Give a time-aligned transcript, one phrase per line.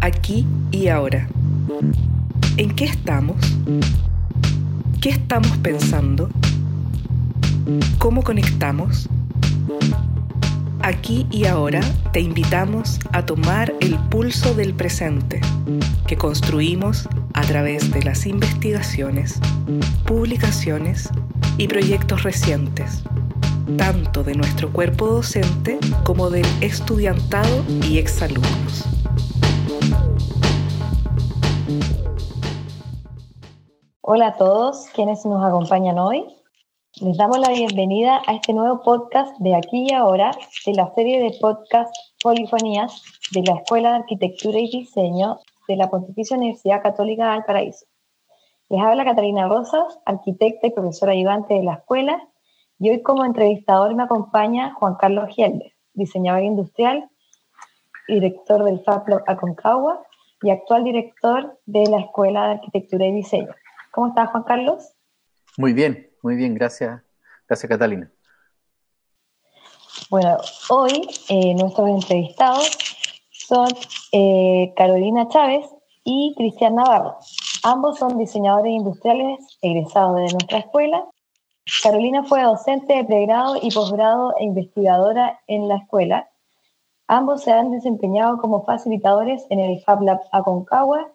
[0.00, 1.28] aquí y ahora.
[2.56, 3.36] ¿En qué estamos?
[5.00, 6.28] ¿Qué estamos pensando?
[7.98, 9.08] ¿Cómo conectamos?
[10.80, 11.80] Aquí y ahora
[12.12, 15.40] te invitamos a tomar el pulso del presente
[16.06, 19.38] que construimos a través de las investigaciones,
[20.04, 21.08] publicaciones
[21.56, 23.04] y proyectos recientes,
[23.76, 29.01] tanto de nuestro cuerpo docente como del estudiantado y exalumnos.
[34.14, 36.26] Hola a todos quienes nos acompañan hoy.
[37.00, 40.32] Les damos la bienvenida a este nuevo podcast de aquí y ahora
[40.66, 41.90] de la serie de podcast
[42.22, 43.02] Polifonías
[43.32, 47.86] de la Escuela de Arquitectura y Diseño de la Pontificia Universidad Católica de Valparaíso.
[48.68, 52.22] Les habla Catalina Rosas, arquitecta y profesora ayudante de la escuela,
[52.78, 57.08] y hoy como entrevistador me acompaña Juan Carlos Gielder, diseñador industrial,
[58.08, 60.02] director del FAPLO Aconcagua
[60.42, 63.54] y actual director de la Escuela de Arquitectura y Diseño.
[63.92, 64.94] ¿Cómo estás, Juan Carlos?
[65.58, 67.02] Muy bien, muy bien, gracias.
[67.46, 68.10] Gracias, Catalina.
[70.08, 70.38] Bueno,
[70.70, 72.70] hoy eh, nuestros entrevistados
[73.30, 73.68] son
[74.12, 75.66] eh, Carolina Chávez
[76.04, 77.18] y Cristian Navarro.
[77.64, 81.04] Ambos son diseñadores industriales egresados de nuestra escuela.
[81.82, 86.30] Carolina fue docente de pregrado y posgrado e investigadora en la escuela.
[87.08, 91.12] Ambos se han desempeñado como facilitadores en el Fab Lab Aconcagua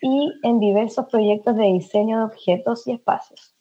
[0.00, 3.54] y en diversos proyectos de diseño de objetos y espacios.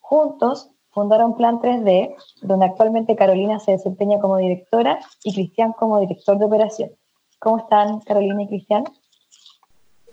[0.00, 6.38] Juntos fundaron Plan 3D, donde actualmente Carolina se desempeña como directora y Cristian como director
[6.38, 6.96] de operaciones.
[7.38, 8.84] ¿Cómo están Carolina y Cristian?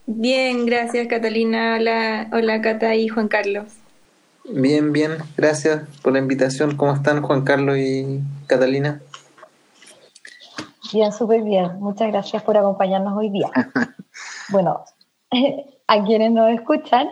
[0.05, 1.77] Bien, gracias Catalina.
[1.79, 3.77] Hola, hola Cata y Juan Carlos.
[4.43, 6.75] Bien, bien, gracias por la invitación.
[6.75, 9.01] ¿Cómo están Juan Carlos y Catalina?
[10.91, 11.79] Bien, súper bien.
[11.79, 13.49] Muchas gracias por acompañarnos hoy día.
[14.49, 14.83] bueno,
[15.87, 17.09] a quienes nos escuchan,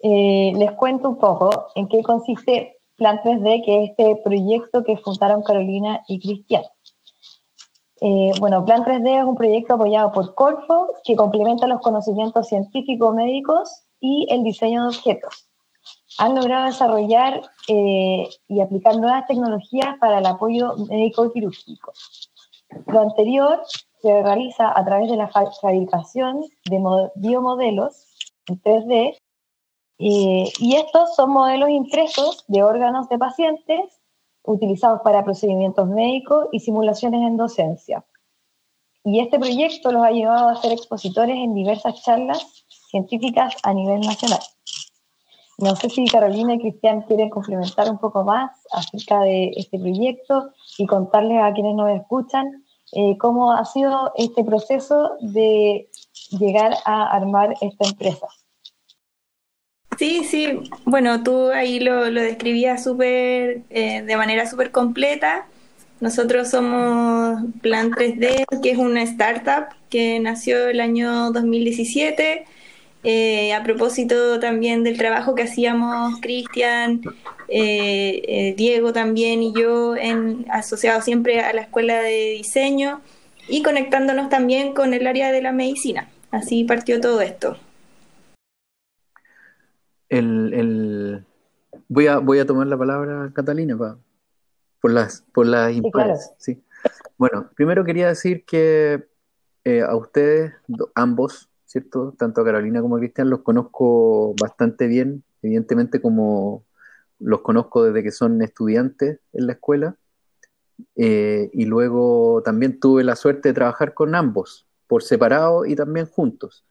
[0.00, 4.96] eh, les cuento un poco en qué consiste Plan 3D, que es este proyecto que
[4.96, 6.62] fundaron Carolina y Cristian.
[8.00, 13.14] Eh, bueno, Plan 3D es un proyecto apoyado por Corfo que complementa los conocimientos científicos
[13.14, 15.48] médicos y el diseño de objetos.
[16.18, 21.92] Han logrado desarrollar eh, y aplicar nuevas tecnologías para el apoyo médico y quirúrgico.
[22.86, 23.62] Lo anterior
[24.02, 28.06] se realiza a través de la fabricación de biomodelos
[28.48, 29.16] en 3D
[29.98, 34.00] y estos son modelos impresos de órganos de pacientes
[34.46, 38.04] utilizados para procedimientos médicos y simulaciones en docencia.
[39.04, 44.00] Y este proyecto los ha llevado a ser expositores en diversas charlas científicas a nivel
[44.00, 44.40] nacional.
[45.58, 50.50] No sé si Carolina y Cristian quieren complementar un poco más acerca de este proyecto
[50.76, 55.88] y contarles a quienes nos escuchan eh, cómo ha sido este proceso de
[56.30, 58.26] llegar a armar esta empresa.
[59.98, 65.46] Sí, sí, bueno, tú ahí lo, lo describías súper, eh, de manera súper completa.
[66.00, 72.44] Nosotros somos Plan 3D, que es una startup que nació el año 2017.
[73.08, 77.02] Eh, a propósito también del trabajo que hacíamos Cristian,
[77.46, 83.00] eh, Diego también y yo, en, asociados siempre a la escuela de diseño
[83.48, 86.08] y conectándonos también con el área de la medicina.
[86.32, 87.56] Así partió todo esto.
[90.08, 91.24] El,
[91.86, 93.76] voy, a, voy a tomar la palabra, Catalina,
[94.80, 95.72] por las, por las
[96.38, 96.60] sí,
[97.16, 99.06] Bueno, primero quería decir que
[99.64, 100.54] eh, a ustedes,
[100.96, 102.14] ambos, ¿cierto?
[102.16, 106.64] Tanto a Carolina como a Cristian, los conozco bastante bien, evidentemente como
[107.18, 109.96] los conozco desde que son estudiantes en la escuela.
[110.94, 116.06] Eh, y luego también tuve la suerte de trabajar con ambos, por separado y también
[116.06, 116.64] juntos.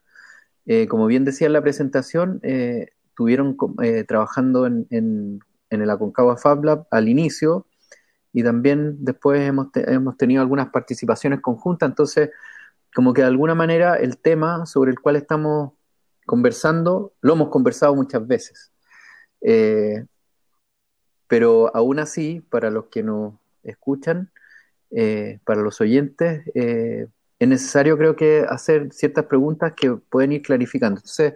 [0.64, 5.40] Eh, como bien decía en la presentación, estuvieron eh, trabajando en, en,
[5.70, 7.66] el Aconcagua Fab Lab al inicio
[8.32, 12.30] y también después hemos, hemos tenido algunas participaciones conjuntas, entonces
[12.96, 15.74] como que de alguna manera el tema sobre el cual estamos
[16.24, 18.72] conversando lo hemos conversado muchas veces.
[19.42, 20.06] Eh,
[21.28, 24.30] pero aún así, para los que nos escuchan,
[24.90, 31.00] eh, para los oyentes, es necesario creo que hacer ciertas preguntas que pueden ir clarificando.
[31.00, 31.34] Entonces,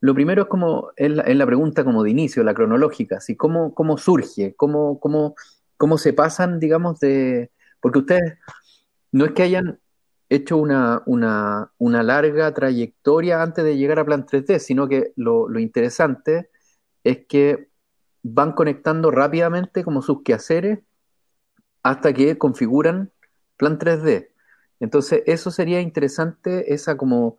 [0.00, 3.98] lo primero es como, es la, pregunta como de inicio, la cronológica, así, ¿cómo, cómo
[3.98, 4.54] surge?
[4.54, 5.34] ¿Cómo, cómo,
[5.76, 7.50] ¿Cómo se pasan, digamos, de...
[7.80, 8.38] Porque ustedes
[9.10, 9.80] no es que hayan
[10.30, 15.58] hecho una, una, una larga trayectoria antes de llegar a Plan 3D, sino que lo,
[15.58, 16.50] interesante
[17.02, 17.68] es que
[18.22, 20.78] van conectando rápidamente como sus quehaceres
[21.82, 23.10] hasta que configuran
[23.56, 24.28] Plan 3D.
[24.78, 27.38] Entonces, eso sería interesante, esa como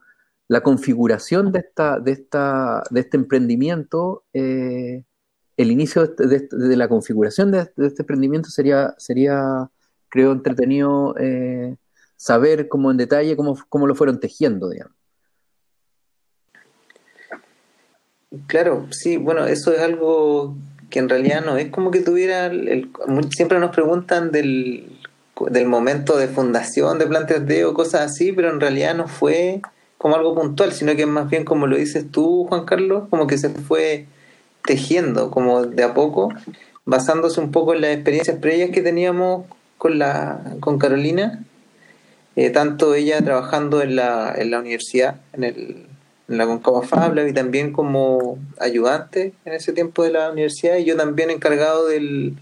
[0.49, 5.05] la configuración de, esta, de, esta, de este emprendimiento, eh,
[5.55, 9.69] el inicio de, la configuración de, este emprendimiento sería, sería
[10.09, 11.77] creo, entretenido eh,
[12.21, 14.93] saber como en detalle cómo, cómo lo fueron tejiendo, digamos.
[18.45, 20.55] Claro, sí, bueno, eso es algo
[20.91, 22.91] que en realidad no es como que tuviera, el,
[23.35, 24.99] siempre nos preguntan del,
[25.49, 29.59] del momento de fundación de Plan 3D o cosas así, pero en realidad no fue
[29.97, 33.39] como algo puntual, sino que más bien como lo dices tú, Juan Carlos, como que
[33.39, 34.05] se fue
[34.63, 36.31] tejiendo como de a poco,
[36.85, 39.47] basándose un poco en las experiencias previas que teníamos
[39.79, 41.43] con, la, con Carolina,
[42.35, 45.85] eh, tanto ella trabajando en la, en la universidad, en el
[46.31, 50.85] en la Concava Fabla y también como ayudante en ese tiempo de la universidad y
[50.85, 52.37] yo también encargado del,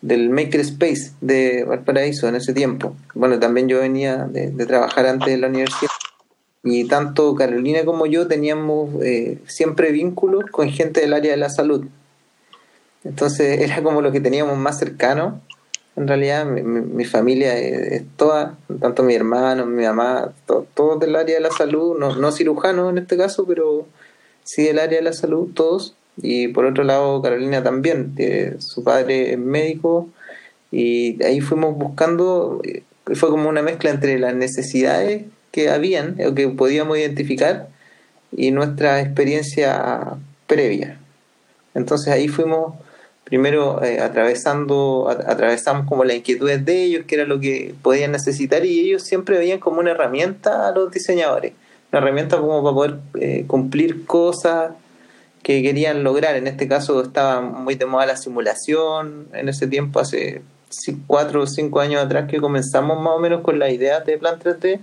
[0.00, 2.96] del Makerspace de Valparaíso en ese tiempo.
[3.14, 5.90] Bueno, también yo venía de, trabajar antes de la universidad
[6.64, 11.50] y tanto Carolina como yo teníamos eh, siempre vínculos con gente del área de la
[11.50, 11.86] salud.
[13.04, 15.42] Entonces era como lo que teníamos más cercano
[15.96, 21.40] en realidad mi, familia es, toda, tanto mi hermano, mi mamá, todos del área de
[21.40, 23.86] la salud, no, no cirujanos en este caso, pero
[24.42, 25.94] sí del área de la salud, todos.
[26.16, 28.14] Y por otro lado, Carolina también,
[28.58, 30.08] su padre es médico,
[30.70, 32.82] y ahí fuimos buscando, eh,
[33.14, 37.68] fue como una mezcla entre las necesidades que habían, o que podíamos identificar,
[38.34, 40.16] y nuestra experiencia
[40.46, 40.98] previa.
[41.74, 42.74] Entonces ahí fuimos
[43.24, 48.64] primero eh, atravesando, atravesamos como la inquietud de ellos, que era lo que podían necesitar,
[48.64, 51.52] y ellos siempre veían como una herramienta a los diseñadores,
[51.90, 54.72] una herramienta como para poder eh, cumplir cosas
[55.42, 56.36] que querían lograr.
[56.36, 60.42] En este caso estaba muy de moda la simulación, en ese tiempo, hace
[61.06, 64.38] cuatro o cinco años atrás que comenzamos más o menos con la idea de Plan
[64.38, 64.80] 3D,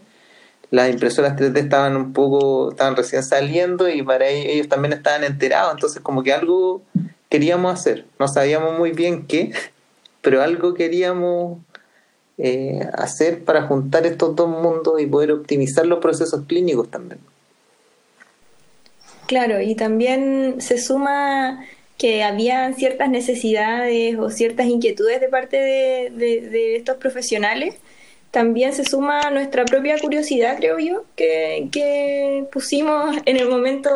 [0.71, 5.23] las impresoras 3D estaban un poco, estaban recién saliendo y para ellos, ellos también estaban
[5.23, 6.83] enterados, entonces como que algo
[7.29, 8.05] queríamos hacer.
[8.19, 9.51] No sabíamos muy bien qué,
[10.21, 11.59] pero algo queríamos
[12.37, 17.19] eh, hacer para juntar estos dos mundos y poder optimizar los procesos clínicos también.
[19.27, 21.63] Claro, y también se suma
[21.99, 26.09] que había ciertas necesidades o ciertas inquietudes de parte de,
[26.49, 27.75] de, estos profesionales.
[28.31, 33.89] También se suma nuestra propia curiosidad, creo yo, que, que pusimos en el momento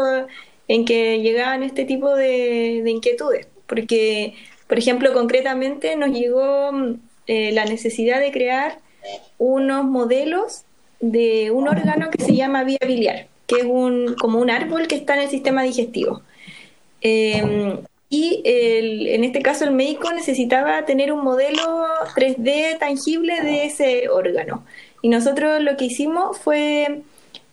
[0.67, 4.35] en que llegaban este tipo de, inquietudes, porque,
[4.67, 6.71] por ejemplo, concretamente nos llegó
[7.27, 8.79] eh, la necesidad de crear
[9.37, 10.63] unos modelos
[10.99, 14.95] de un órgano que se llama vía biliar, que es un, como un árbol que
[14.95, 16.21] está en el sistema digestivo.
[17.01, 17.79] Em,
[18.09, 24.63] y en este caso el médico necesitaba tener un modelo 3D tangible de ese órgano.
[25.01, 27.01] Y nosotros lo que hicimos fue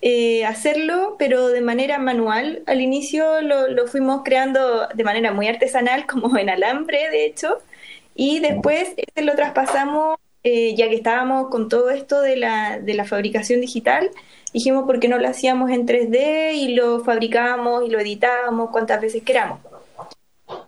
[0.02, 2.62] eh, hacerlo, pero de manera manual.
[2.66, 7.58] Al inicio lo, fuimos creando de manera muy artesanal, como en alambre, de hecho,
[8.14, 12.94] y después este lo traspasamos, eh, ya que estábamos con todo esto de la, de
[12.94, 14.10] la fabricación digital,
[14.54, 19.00] dijimos por qué no lo hacíamos en 3D y lo fabricábamos y lo editábamos cuantas
[19.00, 19.60] veces queramos.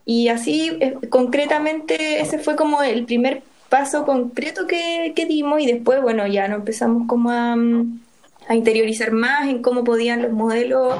[0.04, 5.66] Y así, eh, concretamente, ese fue como el primer paso concreto que, que dimos y
[5.66, 7.56] después, bueno, ya no empezamos como a...
[7.56, 8.00] Mm,
[8.52, 10.94] a interiorizar más en cómo podían los modelos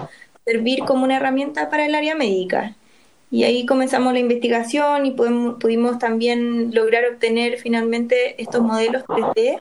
[0.45, 2.75] servir como una herramienta para el área médica.
[3.31, 9.61] Y ahí comenzamos la investigación y pudimos, también lograr obtener finalmente estos modelos 3D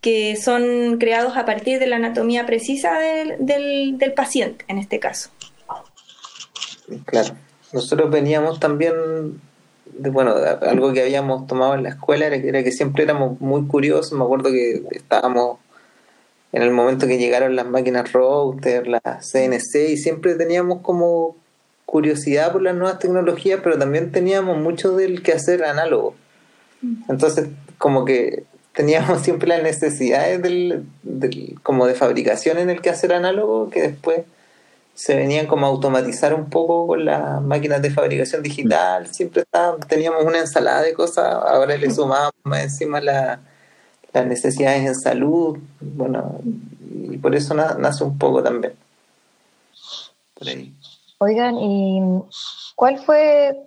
[0.00, 5.30] que son creados a partir de la anatomía precisa del, del, paciente, en este caso.
[7.06, 7.34] Claro,
[7.72, 9.40] nosotros veníamos también
[9.86, 13.66] bueno, algo que habíamos tomado en la escuela era que, era que siempre éramos muy
[13.66, 15.58] curiosos, me acuerdo que estábamos
[16.54, 21.34] en el momento que llegaron las máquinas router, las CNC, y siempre teníamos como
[21.84, 26.14] curiosidad por las nuevas tecnologías, pero también teníamos mucho del que hacer análogo.
[26.80, 27.10] Mm.
[27.10, 30.86] Entonces, como que teníamos siempre las necesidades del,
[31.64, 34.20] como de fabricación en el que hacer análogo, que después
[34.94, 39.42] se venían como a automatizar un poco con las máquinas de fabricación digital, siempre
[39.88, 43.40] teníamos una ensalada de cosas, ahora le sumamos más encima la
[44.14, 46.36] las necesidades en salud, bueno,
[47.10, 48.74] y por eso nace un poco también.
[51.18, 52.00] Oigan, ¿y
[52.76, 53.58] cuál fue,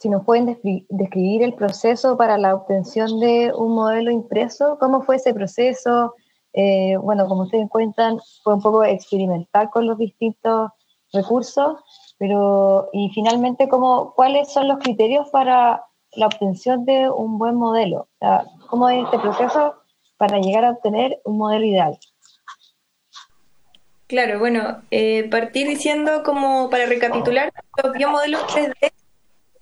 [0.00, 0.58] si nos pueden
[0.88, 4.76] describir el proceso para la obtención de un modelo impreso?
[4.80, 6.14] ¿Cómo fue ese proceso?
[6.52, 10.70] Eh, bueno, como ustedes cuentan, fue un poco experimental con los distintos
[11.12, 11.76] recursos,
[12.18, 18.08] pero y finalmente, ¿cómo, ¿cuáles son los criterios para la obtención de un buen modelo?
[18.68, 19.74] ¿Cómo es este proceso
[20.16, 21.98] para llegar a obtener un modelo ideal?
[24.06, 28.92] Claro, bueno, eh, partir diciendo como para recapitular, los biomodelos 3D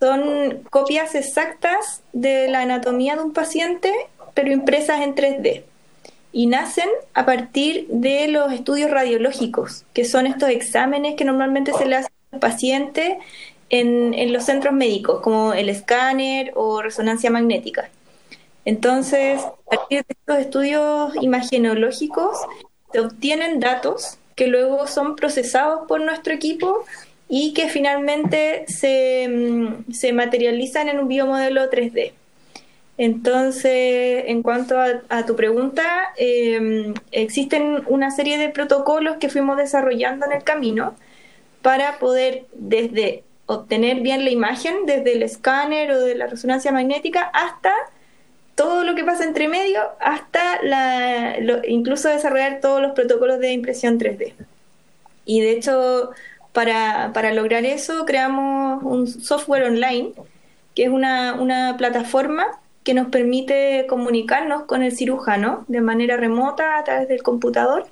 [0.01, 3.93] son copias exactas de la anatomía de un paciente,
[4.35, 5.65] pero impresas en 3D.
[6.33, 11.85] Y nacen a partir de los estudios radiológicos, que son estos exámenes que normalmente se
[11.85, 13.19] le hacen al paciente
[13.71, 17.91] en, los centros médicos, como el escáner o resonancia magnética.
[18.65, 22.39] Entonces, a partir de estos estudios imagenológicos,
[22.93, 26.85] se obtienen datos que luego son procesados por nuestro equipo
[27.29, 32.15] y que finalmente se, mm, se materializan en un biomodelo 3D.
[32.99, 35.85] Entonces, en cuanto a, tu pregunta,
[36.17, 40.97] em, existen una serie de protocolos que fuimos desarrollando en el camino
[41.63, 47.23] para poder desde obtener bien la imagen, desde el escáner o de la resonancia magnética,
[47.33, 47.73] hasta
[48.55, 51.37] todo lo que pasa entre medio, hasta la,
[51.67, 54.35] incluso desarrollar todos los protocolos de impresión 3D.
[55.25, 56.11] Y de hecho,
[56.53, 60.13] para, lograr eso creamos un software online,
[60.75, 62.47] que es una, plataforma
[62.85, 67.87] que nos permite comunicarnos con el cirujano de manera remota a través del computador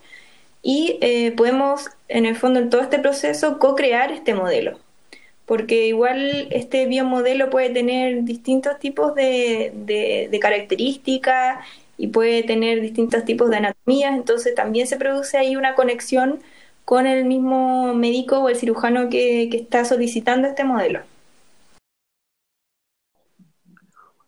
[0.62, 4.78] y eh, podemos, en el fondo, en todo este proceso, co-crear este modelo.
[5.46, 11.64] Porque igual este biomodelo puede tener distintos tipos de, características
[11.96, 16.40] y puede tener distintos tipos de anatomías, entonces también se produce ahí una conexión
[16.84, 21.00] con el mismo médico o el cirujano que, está solicitando este modelo.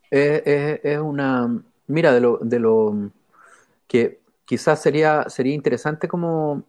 [0.09, 3.11] Es, una, mira, de lo, de lo
[3.87, 6.63] que quizás sería, sería interesante como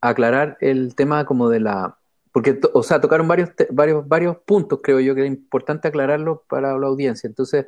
[0.00, 1.97] aclarar el tema como de la,
[2.38, 6.78] porque, o sea, tocaron varios, varios, varios puntos, creo yo que es importante aclararlo para
[6.78, 7.26] la audiencia.
[7.26, 7.66] Entonces,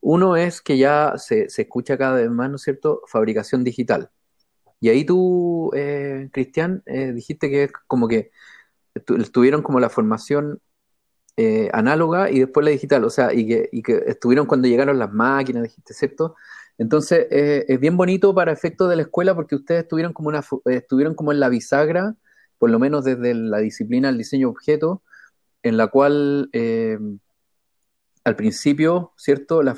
[0.00, 4.10] uno es que ya se, se escucha cada vez más, ¿no es cierto?, fabricación digital.
[4.80, 8.32] Y ahí tú, eh, Cristian, eh, dijiste que es como que
[9.32, 10.60] tuvieron como la formación
[11.36, 14.98] eh, análoga y después la digital, o sea, y que, y que estuvieron cuando llegaron
[14.98, 16.34] las máquinas, dijiste, ¿cierto?
[16.76, 21.14] Entonces, es bien bonito para efectos de la escuela porque ustedes estuvieron como, una, estuvieron
[21.14, 22.16] como en la bisagra,
[22.58, 25.02] por lo menos desde la disciplina del diseño objeto,
[25.62, 26.50] en la cual
[28.28, 29.62] al principio, ¿cierto?
[29.62, 29.76] La,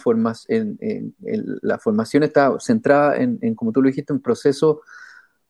[0.48, 1.14] en,
[1.62, 4.82] la formación está centrada en, como tú lo dijiste, un proceso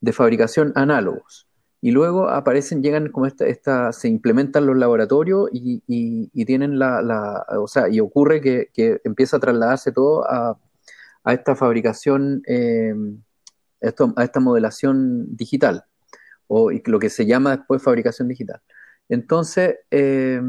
[0.01, 1.47] de fabricación análogos.
[1.81, 7.67] Y luego aparecen, llegan como esta, esta se implementan los laboratorios y, tienen la, o
[7.67, 10.59] sea, y ocurre que, empieza a trasladarse todo a,
[11.25, 12.95] esta fabricación, eh,
[13.83, 15.85] a esta modelación digital,
[16.50, 18.61] o lo que se llama después fabricación digital.
[19.09, 20.40] Entonces, eh,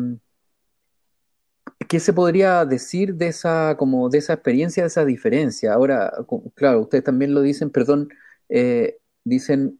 [1.87, 5.73] ¿Qué se podría decir de esa, como de esa experiencia, de esa diferencia?
[5.73, 6.11] Ahora,
[6.55, 8.09] claro, ustedes también lo dicen, perdón,
[8.49, 9.79] eh, dicen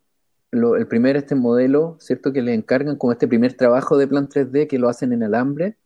[0.52, 2.34] el primer este modelo, ¿cierto?
[2.34, 5.78] Que le encargan como este primer trabajo de plan 3D que lo hacen en alambre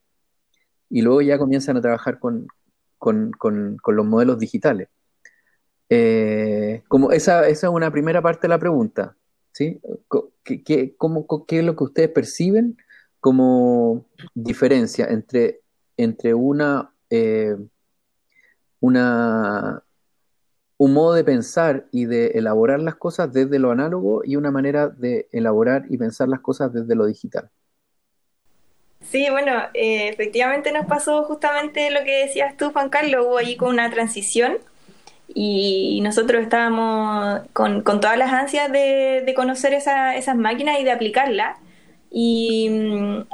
[0.89, 2.47] y luego ya comienzan a trabajar con,
[3.01, 4.89] los modelos digitales.
[5.89, 9.15] Eh, como esa, esa es una primera parte de la pregunta,
[9.55, 9.79] ¿sí?
[10.43, 12.77] ¿Qué, qué, cómo, ¿Qué es lo que ustedes perciben
[13.21, 15.61] como diferencia entre
[15.97, 17.55] entre una, eh,
[18.81, 19.81] una,
[20.77, 24.89] un modo de pensar y de elaborar las cosas desde lo análogo y una manera
[24.89, 27.49] de elaborar y pensar las cosas desde lo digital.
[29.01, 33.55] Sí, bueno, eh, efectivamente nos pasó justamente lo que decías tú, Juan Carlos, hubo ahí
[33.55, 34.57] con una transición
[35.33, 41.57] y nosotros estábamos con, todas las ansias de, conocer esas máquinas y de aplicarlas.
[42.11, 42.69] Y,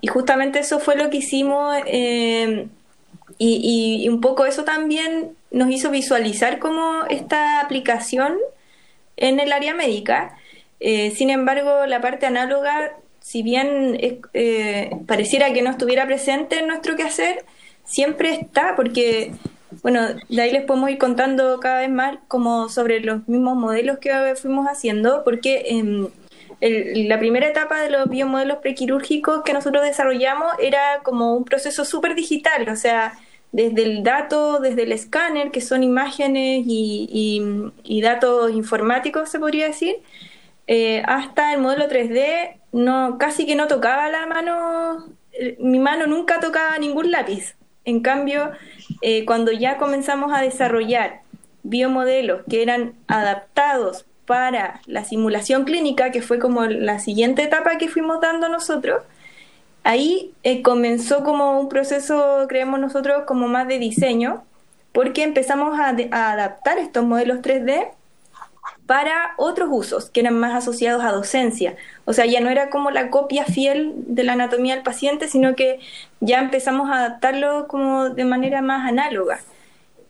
[0.09, 2.67] justamente eso fue lo que hicimos eh,
[3.37, 8.37] y, un poco eso también nos hizo visualizar como esta aplicación
[9.17, 10.37] en el área médica.
[10.79, 13.97] Eh, sin embargo, la parte análoga, si bien
[14.33, 17.45] eh, pareciera que no estuviera presente en nuestro quehacer,
[17.83, 19.33] siempre está porque
[19.83, 23.97] bueno, de ahí les podemos ir contando cada vez más como sobre los mismos modelos
[23.99, 26.07] que fuimos haciendo, porque em,
[26.61, 32.13] la primera etapa de los biomodelos prequirúrgicos que nosotros desarrollamos era como un proceso súper
[32.15, 33.13] digital, o sea,
[33.51, 39.97] desde el dato, desde el escáner, que son imágenes y, datos informáticos, se podría decir,
[40.67, 46.07] eh, hasta el modelo 3D, no, casi que no tocaba la mano, eh, mi mano
[46.07, 47.55] nunca tocaba ningún lápiz.
[47.85, 48.51] En cambio,
[49.01, 51.21] eh, cuando ya comenzamos a desarrollar
[51.63, 57.89] biomodelos que eran adaptados para la simulación clínica, que fue como la siguiente etapa que
[57.89, 59.03] fuimos dando nosotros,
[59.83, 64.43] ahí eh, comenzó como un proceso, creemos nosotros, como más de diseño,
[64.91, 67.89] porque empezamos a, adaptar estos modelos 3D
[68.91, 71.77] para otros usos que eran más asociados a docencia.
[72.03, 75.55] O sea, ya no era como la copia fiel de la anatomía del paciente, sino
[75.55, 75.79] que
[76.19, 79.39] ya empezamos a adaptarlo como de manera más análoga.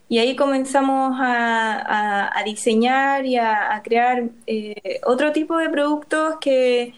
[0.09, 6.95] Y ahí comenzamos a, diseñar y a, crear eh, otro tipo de productos que,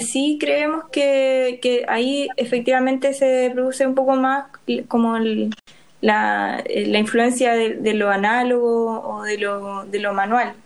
[0.00, 4.48] sí creemos que, ahí efectivamente se produce un poco más
[4.86, 5.18] como
[6.02, 10.56] la, influencia de, lo análogo o de lo, de lo manual.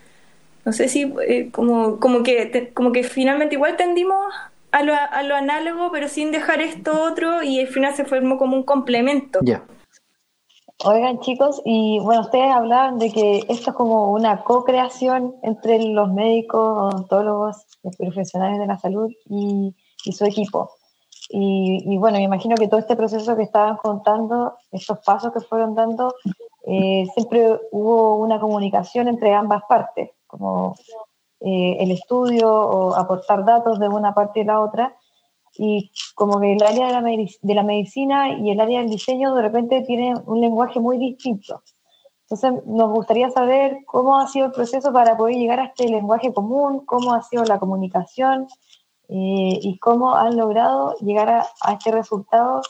[0.66, 4.18] No sé si eh, como, como, que, como que finalmente igual tendimos
[4.72, 8.36] a lo, a lo análogo, pero sin dejar esto otro y al final se formó
[8.36, 9.38] como un complemento.
[9.42, 9.64] Ya.
[10.84, 16.12] Oigan chicos, y bueno, ustedes hablaban de que esto es como una co-creación entre los
[16.12, 19.74] médicos, odontólogos, los profesionales de la salud y,
[20.12, 20.70] su equipo.
[21.30, 25.74] Y, bueno, me imagino que todo este proceso que estaban contando, estos pasos que fueron
[25.74, 26.14] dando,
[26.66, 30.76] eh, siempre hubo una comunicación entre ambas partes, como
[31.40, 34.96] eh, el estudio o aportar datos de una parte y la otra,
[35.58, 39.34] y como que el área de la, de la medicina y el área del diseño
[39.34, 41.62] de repente tienen un lenguaje muy distinto.
[42.28, 46.32] Entonces, nos gustaría saber cómo ha sido el proceso para poder llegar a este lenguaje
[46.32, 48.48] común, cómo ha sido la comunicación
[49.08, 52.62] eh, y cómo han logrado llegar a, este resultado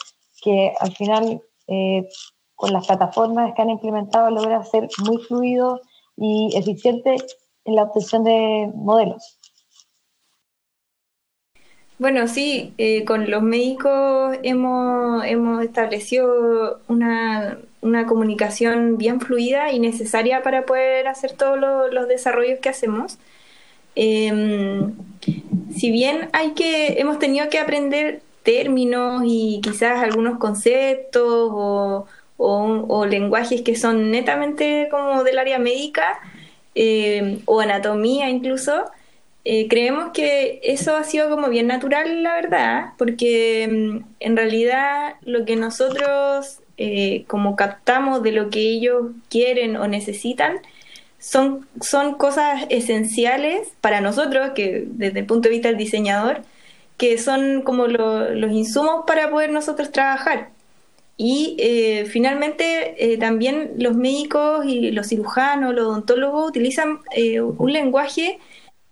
[0.42, 2.06] que al final, eh,
[2.54, 5.80] con las plataformas que han implementado, logra ser muy fluido
[6.18, 7.16] y eficiente
[7.66, 9.38] en la obtención de modelos.
[11.98, 19.78] Bueno, sí, eh, con los médicos hemos, hemos establecido una, una, comunicación bien fluida y
[19.78, 23.18] necesaria para poder hacer todos los desarrollos que hacemos.
[23.94, 24.92] Em,
[25.74, 32.06] si bien hay que, hemos tenido que aprender términos y quizás algunos conceptos o,
[32.36, 36.20] o lenguajes que son netamente como del área médica,
[36.76, 38.84] eh, o anatomía incluso,
[39.44, 45.14] eh, creemos que eso ha sido como bien natural, la verdad, porque mm, en realidad
[45.22, 50.58] lo que nosotros eh, como captamos de lo que ellos quieren o necesitan
[51.18, 56.42] son, son cosas esenciales para nosotros, que desde el punto de vista del diseñador,
[56.98, 60.50] que son como los insumos para poder nosotros trabajar.
[61.16, 67.72] Y eh, finalmente eh, también los médicos y los cirujanos, los odontólogos utilizan eh, un
[67.72, 68.38] lenguaje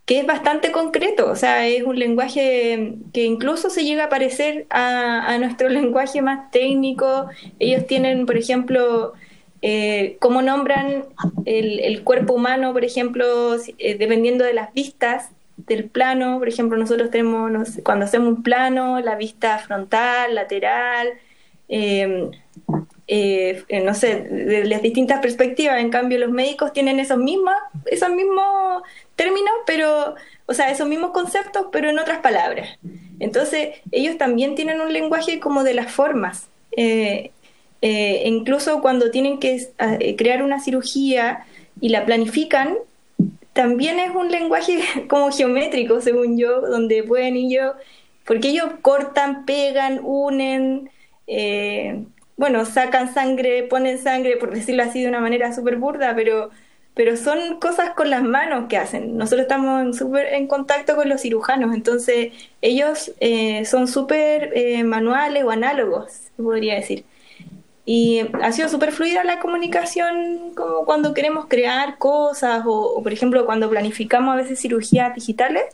[0.05, 4.67] que es bastante concreto, o sea, es un lenguaje que incluso se llega a parecer
[4.69, 7.27] a, nuestro lenguaje más técnico.
[7.59, 9.13] Ellos tienen, por ejemplo,
[10.19, 11.05] cómo nombran
[11.45, 16.37] el, cuerpo humano, por ejemplo, dependiendo de las vistas del plano.
[16.37, 17.51] Por ejemplo, nosotros tenemos,
[17.83, 21.13] cuando hacemos un plano, la vista frontal, lateral,
[21.67, 22.31] Em,
[23.07, 25.79] eh, no sé, de las distintas perspectivas.
[25.79, 27.53] En cambio, los médicos tienen esos mismos,
[27.85, 28.83] esos mismos
[29.15, 30.15] términos, pero,
[30.47, 32.77] o sea, esos mismos conceptos, pero en otras palabras.
[33.19, 36.47] Entonces, ellos también tienen un lenguaje como de las formas.
[36.75, 37.31] Eh,
[37.81, 39.67] eh, incluso cuando tienen que
[40.17, 41.45] crear una cirugía
[41.79, 42.75] y la planifican,
[43.53, 47.73] también es un lenguaje como geométrico, según yo, donde pueden ellos,
[48.25, 50.89] porque ellos cortan, pegan, unen,
[51.27, 52.05] eh,
[52.37, 56.49] bueno, sacan sangre, ponen sangre, por decirlo así de una manera súper burda, pero,
[56.93, 59.17] pero son cosas con las manos que hacen.
[59.17, 65.43] Nosotros estamos súper en contacto con los cirujanos, entonces ellos eh, son súper eh, manuales
[65.43, 67.05] o análogos, podría decir.
[67.87, 73.45] Y ha sido súper fluida la comunicación como cuando queremos crear cosas o, por ejemplo,
[73.45, 75.65] cuando planificamos a veces cirugías digitales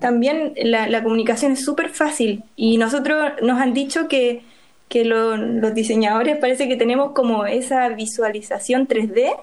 [0.00, 4.42] también la, la comunicación es súper fácil y nosotros nos han dicho que
[4.88, 9.36] que los diseñadores parece que tenemos como esa visualización 3D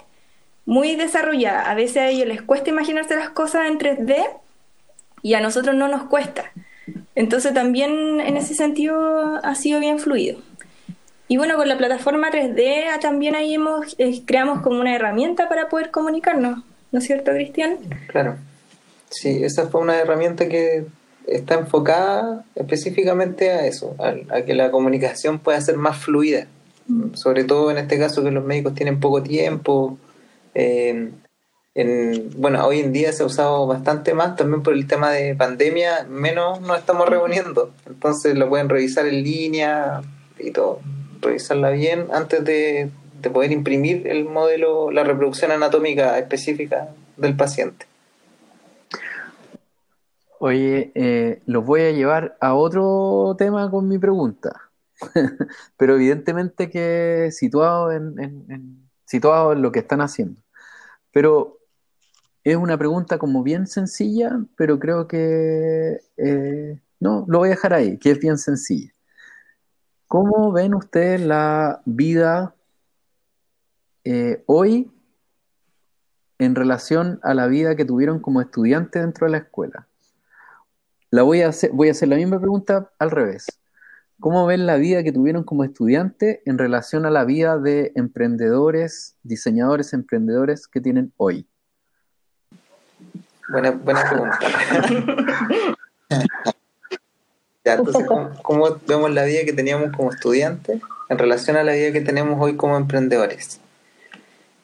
[0.65, 1.69] muy desarrollada.
[1.69, 4.25] A veces a ellos les cuesta imaginarse las cosas en 3D
[5.21, 6.51] y a nosotros no nos cuesta.
[7.15, 10.39] Entonces también en ese sentido ha sido bien fluido.
[11.27, 15.49] Y bueno, con la plataforma 3D ah, también ahí hemos, eh, creamos como una herramienta
[15.49, 17.77] para poder comunicarnos, ¿no es cierto, Cristian?
[18.07, 18.37] Claro.
[19.09, 20.85] Sí, esa fue una herramienta que
[21.27, 26.47] está enfocada específicamente a eso, a, que la comunicación pueda ser más fluida.
[26.87, 27.15] Mm.
[27.15, 29.97] Sobre todo en este caso que los médicos tienen poco tiempo.
[30.53, 31.11] Eh,
[31.75, 35.33] en, bueno, hoy en día se ha usado bastante más, también por el tema de
[35.35, 37.71] pandemia, menos nos estamos reuniendo.
[37.87, 40.01] Entonces lo pueden revisar en línea
[40.37, 40.81] y todo,
[41.21, 42.89] revisarla bien antes de,
[43.21, 47.87] de poder imprimir el modelo, la reproducción anatómica específica del paciente.
[50.45, 54.69] Oye, eh, los voy a llevar a otro tema con mi pregunta,
[55.77, 60.41] pero evidentemente que situado en, situado en lo que están haciendo.
[61.13, 61.59] Pero
[62.43, 67.73] es una pregunta como bien sencilla, pero creo que eh, no, lo voy a dejar
[67.73, 68.93] ahí, que es bien sencilla.
[70.07, 72.53] ¿Cómo ven ustedes la vida
[74.03, 74.91] eh, hoy
[76.37, 79.87] en relación a la vida que tuvieron como estudiantes dentro de la escuela?
[81.13, 83.45] La voy a hacer, voy a hacer la misma pregunta al revés.
[84.19, 89.15] ¿Cómo ven la vida que tuvieron como estudiantes en relación a la vida de emprendedores,
[89.21, 91.47] diseñadores, emprendedores que tienen hoy?
[93.47, 94.39] Buena, buena pregunta.
[97.63, 98.07] entonces,
[98.41, 102.41] ¿cómo, vemos la vida que teníamos como estudiantes en relación a la vida que tenemos
[102.41, 103.59] hoy como emprendedores?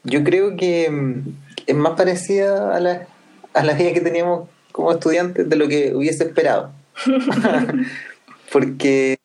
[0.04, 1.30] Yo creo que mm,
[1.68, 3.06] es más parecida a la,
[3.54, 6.72] a la vida que teníamos como estudiantes de lo que hubiese esperado.
[8.52, 9.18] Porque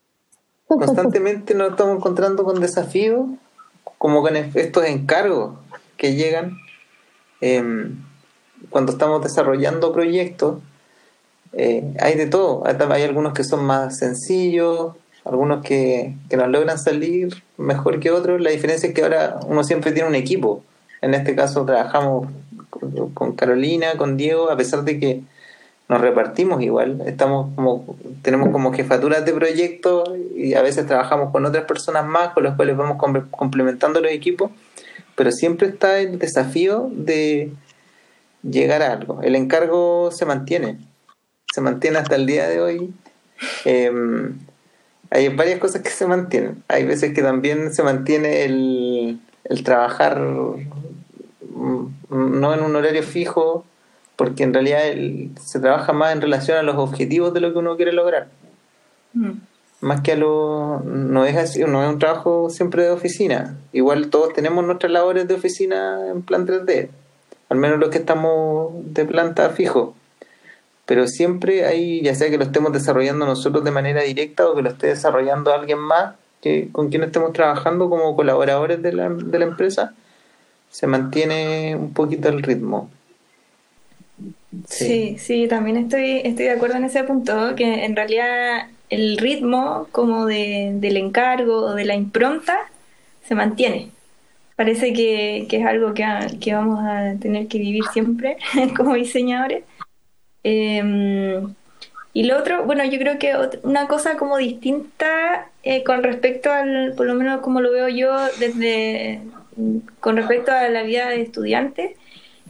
[0.67, 3.27] constantemente nos estamos encontrando con desafíos,
[3.99, 5.59] como con estos encargos
[5.97, 6.59] que llegan
[7.41, 7.97] em,
[8.71, 10.59] cuando estamos desarrollando proyectos
[11.57, 12.65] eh, hay de todo.
[12.67, 14.93] Hay algunos que son más sencillos,
[15.25, 18.41] algunos que, que nos logran salir mejor que otros.
[18.41, 20.63] La diferencia es que ahora uno siempre tiene un equipo.
[21.01, 22.29] En este caso trabajamos
[23.15, 25.23] con Carolina, con Diego, a pesar de que
[25.89, 31.45] nos repartimos igual, estamos como, tenemos como jefaturas de proyectos y a veces trabajamos con
[31.45, 32.97] otras personas más con las cuales vamos
[33.31, 34.51] complementando los equipos,
[35.15, 37.53] pero siempre está el desafío de
[38.43, 39.21] llegar a algo.
[39.23, 40.79] El encargo se mantiene
[41.55, 42.93] se mantiene hasta el día de hoy.
[43.65, 44.41] Em,
[45.11, 46.65] hay varias cosas que se mantienen.
[46.67, 49.21] Hay veces que también se mantiene el,
[49.65, 53.65] trabajar mm, no en un horario fijo,
[54.17, 54.83] porque en realidad
[55.41, 58.29] se trabaja más en relación a los objetivos de lo que uno quiere lograr.
[59.13, 59.33] Mm.
[59.81, 60.81] Más que a lo.
[60.81, 63.57] No es, así, no es un trabajo siempre de oficina.
[63.73, 66.89] Igual todos tenemos nuestras labores de oficina en plan 3D,
[67.51, 69.95] al menos los que estamos de planta fijo
[70.87, 74.63] pero siempre hay, ya sea que lo estemos desarrollando nosotros de manera directa o que
[74.63, 79.39] lo esté desarrollando alguien más que, con quien estemos trabajando como colaboradores de la, de
[79.39, 79.95] la empresa,
[80.71, 82.91] se mantiene un poquito el ritmo.
[84.67, 85.17] Sí.
[85.19, 90.27] sí, también estoy, estoy de acuerdo en ese punto, que en realidad el ritmo como
[90.27, 92.59] de, del encargo o de la impronta
[93.27, 93.91] se mantiene.
[94.57, 96.05] Parece que, que es algo que,
[96.41, 98.37] que vamos a tener que vivir siempre
[98.77, 99.65] como diseñadores
[100.45, 101.55] Em,
[102.13, 106.95] y lo otro, bueno, yo creo que una cosa como distinta eh, con respecto al,
[106.97, 109.23] por lo menos como lo veo yo desde,
[110.01, 111.97] con respecto a la vida de estudiante,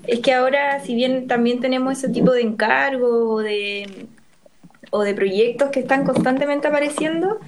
[0.06, 4.06] es que ahora, si bien también tenemos ese tipo de encargos o de,
[4.90, 7.38] o de proyectos que están constantemente apareciendo,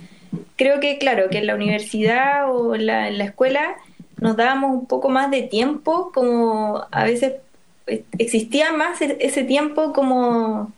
[0.57, 3.77] creo que, claro, que en la universidad o en la, escuela
[4.19, 7.35] nos dábamos un poco más de tiempo, como a veces
[8.19, 10.73] existía más e-, ese tiempo como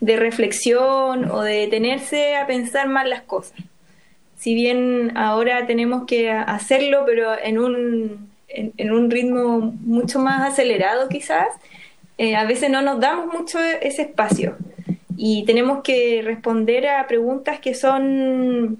[0.00, 3.58] de reflexión o de detenerse a pensar más las cosas.
[4.36, 11.08] Si bien ahora tenemos que hacerlo, pero en un, en, un ritmo mucho más acelerado
[11.08, 11.48] quizás,
[12.18, 14.56] eh, a veces no nos damos mucho ese espacio
[15.16, 18.78] y tenemos que responder a preguntas que son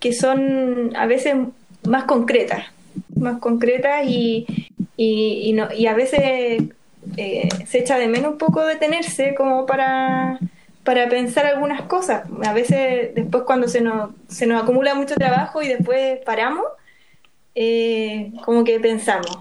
[0.00, 1.36] que son a veces
[1.86, 2.66] más concretas,
[3.14, 4.46] más concretas y,
[4.96, 6.20] y, no, y a veces
[7.16, 10.38] eh, se echa de menos un poco detenerse como para,
[10.84, 12.24] para pensar algunas cosas.
[12.44, 16.64] A veces después cuando se nos, se nos acumula mucho trabajo y después paramos,
[17.56, 19.38] eh, como que pensamos.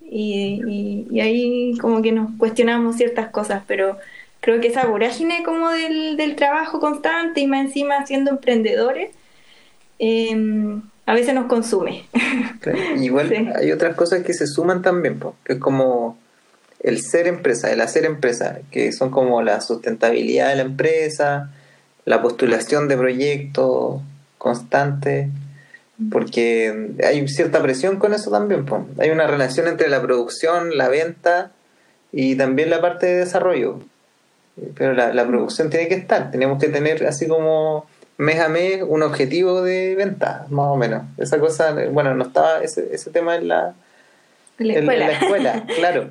[0.00, 3.98] Y, y, ahí como que nos cuestionamos ciertas cosas, pero
[4.40, 9.10] creo que esa vorágine como del, del trabajo constante y más encima siendo emprendedores,
[9.98, 12.04] em, a veces nos consume.
[13.00, 16.16] Igual hay otras cosas que se suman también, que es como
[16.80, 21.50] el ser empresa, el hacer empresa, que son como la sustentabilidad de la empresa,
[22.04, 24.00] la postulación de proyectos
[24.38, 25.30] constante,
[26.10, 28.64] porque hay cierta presión con eso también.
[28.64, 28.82] Pues.
[28.98, 31.52] Hay una relación entre la producción, la venta
[32.12, 33.80] y también la parte de desarrollo.
[34.74, 37.86] Pero la, la producción tiene que estar, tenemos que tener así como
[38.18, 41.02] mes a mes un objetivo de venta, más o menos.
[41.18, 43.74] Esa cosa, bueno, no estaba ese, ese tema en la,
[44.58, 45.66] en la escuela.
[45.76, 46.10] claro.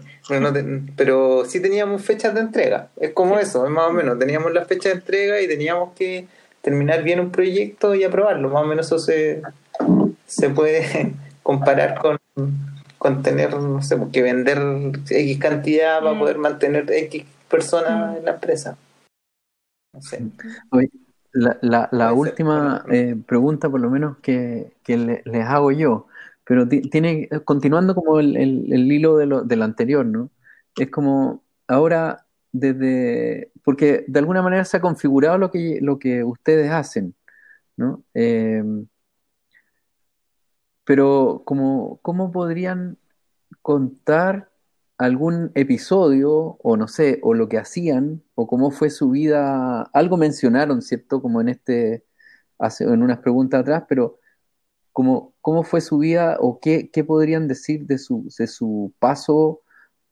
[0.95, 2.89] Pero, sí teníamos fechas de entrega.
[2.99, 4.19] Es como eso, más o menos.
[4.19, 6.27] Teníamos la fecha de entrega y teníamos que
[6.61, 8.49] terminar bien un proyecto y aprobarlo.
[8.49, 9.41] Más o menos eso se,
[10.25, 12.17] se puede comparar con,
[12.97, 14.59] con tener, no sé, que vender
[15.09, 16.19] X cantidad para mm.
[16.19, 18.17] poder mantener X personas mm.
[18.17, 18.77] en la empresa.
[19.93, 20.23] No sé.
[21.31, 26.07] la, la, última eh, pregunta, por lo menos, que, que les hago yo
[26.45, 30.29] pero tiene, continuando como el, el, hilo de lo, del anterior, ¿no?
[30.77, 36.23] Es como, ahora, desde, porque de alguna manera se ha configurado lo que, lo que
[36.23, 37.15] ustedes hacen,
[37.77, 38.03] ¿no?
[38.13, 38.87] Em,
[40.85, 42.97] pero como, ¿cómo podrían
[43.61, 44.51] contar
[44.97, 49.83] algún episodio, o no sé, o lo que hacían, o cómo fue su vida?
[49.93, 51.21] Algo mencionaron, ¿cierto?
[51.21, 52.05] Como en este,
[52.59, 54.19] hace, en unas preguntas atrás, pero
[54.93, 59.61] ¿cómo, cómo fue su vida o qué, qué podrían decir de su, de su paso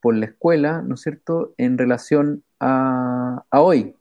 [0.03, 3.95] por la escuela, ¿no es cierto?, en relación a, hoy.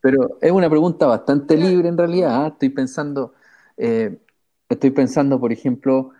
[0.00, 2.44] Pero es una pregunta bastante libre en realidad.
[2.44, 2.48] ¿ah?
[2.48, 3.34] Estoy pensando,
[3.76, 4.16] eh,
[4.68, 6.12] estoy pensando, por ejemplo,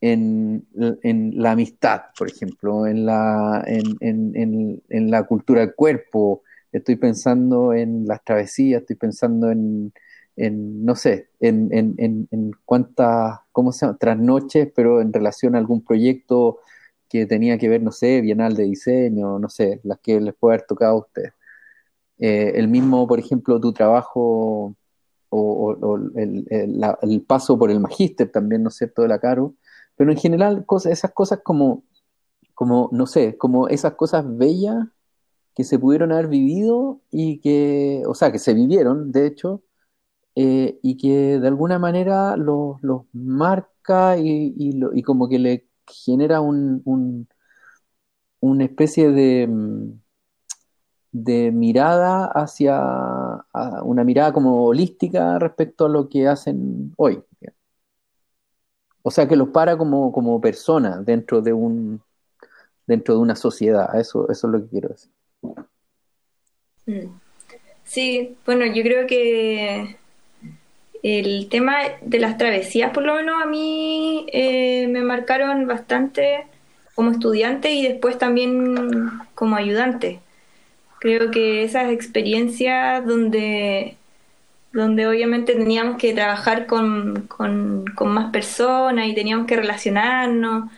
[0.00, 8.06] en, la amistad, por ejemplo, en la, en, la cultura del cuerpo, estoy pensando en
[8.06, 9.92] las travesías, estoy pensando en,
[10.36, 13.98] no sé, en, en, cuántas, ¿cómo se llama?
[13.98, 16.58] Trasnoches, pero en relación a algún proyecto
[17.08, 20.56] que tenía que ver, no sé, Bienal de Diseño, no sé, las que les puede
[20.56, 21.32] haber tocado a ustedes.
[22.18, 24.76] Eh, el mismo, por ejemplo, tu trabajo
[25.36, 29.54] o, el, paso por el magíster también, ¿no es cierto?, de la Caro,
[29.96, 31.84] pero en general cosas, esas cosas como,
[32.54, 34.88] como, no sé, como esas cosas bellas
[35.54, 39.62] que se pudieron haber vivido y que, o sea, que se vivieron, de hecho,
[40.36, 42.78] eh, y que de alguna manera los,
[43.12, 46.82] marca y, y como que le genera un,
[48.40, 50.00] una especie de, mm,
[51.14, 52.76] de mirada hacia
[53.82, 57.22] una mirada como holística respecto a lo que hacen hoy.
[59.02, 62.02] O sea que los para como, como personas dentro de un
[62.86, 63.98] dentro de una sociedad.
[63.98, 65.10] Eso, eso es lo que quiero decir.
[66.86, 67.16] Mm.
[67.84, 69.96] Sí, bueno, yo creo que
[71.04, 76.46] el tema de las travesías, por lo menos a mí eh, me marcaron bastante
[76.96, 80.20] como estudiante y después también como ayudante.
[81.04, 83.98] Creo que esas experiencias donde,
[84.72, 90.70] donde obviamente teníamos que trabajar con, con, con más personas y teníamos que relacionarnos.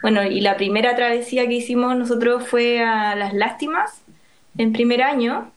[0.00, 4.00] Bueno, y la primera travesía que hicimos nosotros fue a Las Lástimas
[4.56, 5.52] en primer año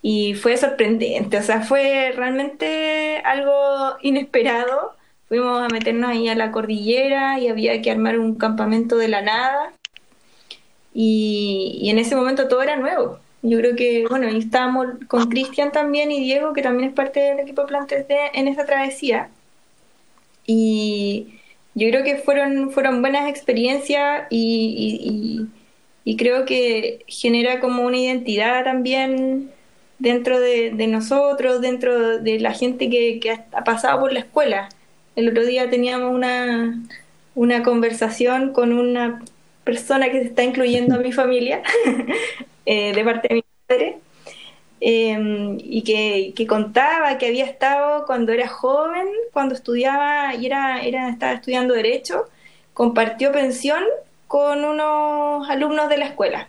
[0.00, 4.96] y fue sorprendente, o sea, fue realmente algo inesperado.
[5.28, 9.20] Fuimos a meternos ahí a la cordillera y había que armar un campamento de la
[9.20, 9.74] nada.
[10.94, 13.18] Y, en ese momento todo era nuevo.
[13.42, 17.20] Yo creo que, bueno, y estábamos con Cristian también y Diego, que también es parte
[17.20, 19.30] del equipo Plan 3D en esa travesía.
[20.46, 21.40] Y
[21.74, 25.48] yo creo que fueron, fueron buenas experiencias y,
[26.04, 29.50] y creo que genera como una identidad también
[30.02, 34.68] dentro de, nosotros, dentro de la gente que, ha pasado por la escuela.
[35.14, 36.82] El otro día teníamos una,
[37.36, 39.22] una conversación con una
[39.64, 41.62] persona que se está incluyendo a mi familia,
[42.66, 43.98] eh, de parte de mi padre,
[44.80, 50.82] em, y que, que, contaba que había estado cuando era joven, cuando estudiaba y era,
[50.82, 52.26] era, estaba estudiando Derecho,
[52.74, 53.82] compartió pensión
[54.28, 56.48] con unos alumnos de la escuela.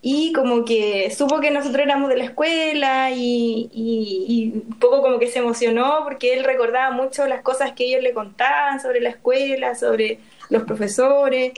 [0.00, 5.26] Y como que supo que nosotros éramos de la escuela y, un poco como que
[5.26, 9.74] se emocionó porque él recordaba mucho las cosas que ellos le contaban sobre la escuela,
[9.74, 10.18] sobre
[10.50, 11.52] los profesores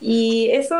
[0.00, 0.76] y eso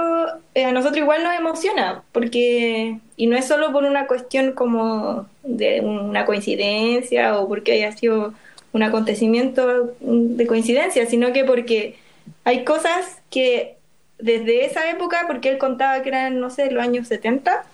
[0.54, 5.26] eh, a nosotros igual nos emociona porque y no es solo por una cuestión como
[5.42, 8.34] de una coincidencia o porque haya sido
[8.72, 11.96] un acontecimiento de coincidencia, sino que porque
[12.44, 13.76] hay cosas que
[14.18, 17.64] desde esa época, porque él contaba que eran, no sé, los años 70,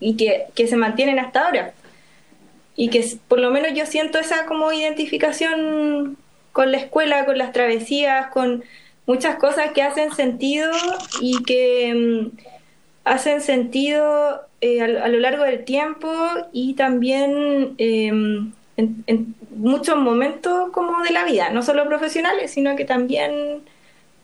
[0.00, 1.74] y que, que se mantienen hasta ahora.
[2.74, 6.16] Y que por lo menos yo siento esa como identificación
[6.52, 8.64] con la escuela, con las travesías, con
[9.06, 10.70] muchas cosas que hacen sentido
[11.20, 12.36] y que mm,
[13.04, 16.08] hacen sentido eh, a, lo largo del tiempo
[16.52, 22.84] y también em, en, muchos momentos como de la vida, no solo profesionales, sino que
[22.84, 23.62] también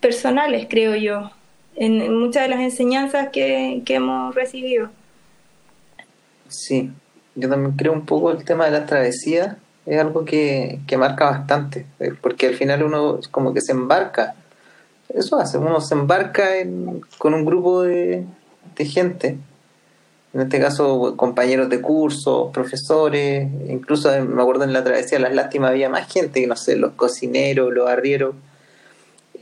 [0.00, 1.30] personales, creo yo,
[1.76, 4.90] en, muchas de las enseñanzas que, hemos recibido.
[6.48, 6.90] Sí,
[7.34, 11.86] yo también creo un poco el tema de las travesías, es algo que, marca bastante,
[12.00, 14.34] eh, porque al final uno como que se embarca,
[15.08, 16.48] eso hace, uno se embarca
[17.18, 18.24] con un grupo de,
[18.76, 19.38] de gente,
[20.34, 25.34] en este caso compañeros de curso, profesores, incluso me acuerdo en la travesía de las
[25.34, 28.34] lástimas había más gente, no sé, los cocineros, los arrieros,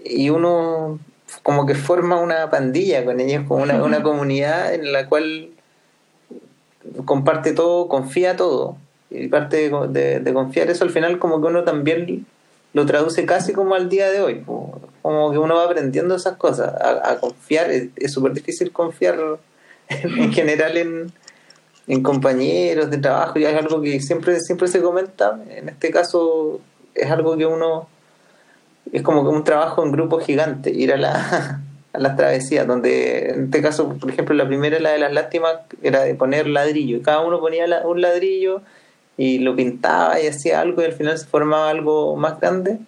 [0.05, 0.99] y uno
[1.43, 5.51] como que forma una pandilla con ellos, como una, una comunidad en la cual
[7.05, 8.77] comparte todo, confía todo.
[9.11, 12.27] Y parte de, confiar eso al final como que uno también
[12.73, 14.45] lo traduce casi como al día de hoy.
[15.07, 19.17] Como que uno va aprendiendo esas cosas, a, confiar, es súper difícil confiar
[19.89, 20.77] en, general
[21.87, 26.61] en, compañeros de trabajo, y es algo que siempre, siempre se comenta, en este caso
[26.93, 27.89] es algo que uno,
[28.93, 31.61] es como que un trabajo en grupo gigante, ir a la...
[31.97, 36.03] las travesías, donde en este caso, por ejemplo, la primera, la de las lástimas, era
[36.03, 38.61] de poner ladrillo, y cada uno ponía un ladrillo
[39.17, 42.81] y lo pintaba y hacía algo y al final se formaba algo más grande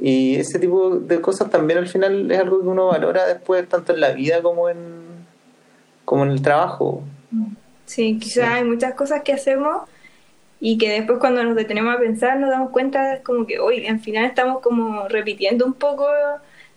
[0.00, 3.94] y ese tipo de cosas también al final es algo que uno valora después, tanto
[3.94, 4.78] en la vida como en,
[6.04, 7.02] como en el trabajo.
[7.86, 9.82] Sí, quizás hay muchas cosas que hacemos
[10.60, 14.00] y que después cuando nos detenemos a pensar nos damos cuenta como que hoy al
[14.00, 16.06] final estamos como repitiendo un poco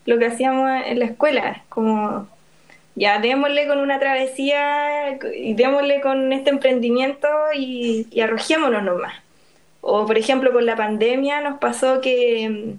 [0.05, 2.27] lo que hacíamos en la escuela, como
[2.95, 9.13] ya démosle con una travesía y démosle con este emprendimiento y, y arrojémonos nomás.
[9.81, 12.75] O por ejemplo con la pandemia nos pasó que